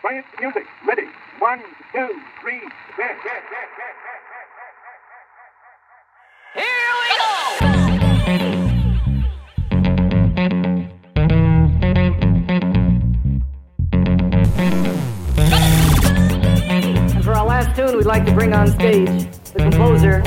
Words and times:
Quiet 0.00 0.24
music. 0.40 0.64
Ready. 0.86 1.02
One, 1.40 1.60
two, 1.92 2.22
three, 2.40 2.60
there. 2.96 3.16
Here 6.54 6.92
we 7.00 7.08
go! 7.18 7.58
And 17.10 17.24
for 17.24 17.32
our 17.32 17.44
last 17.46 17.74
tune, 17.74 17.96
we'd 17.96 18.06
like 18.06 18.24
to 18.26 18.32
bring 18.32 18.52
on 18.52 18.68
stage 18.68 19.26
the 19.52 19.58
composer, 19.58 20.22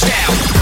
Hardcore 0.00 0.59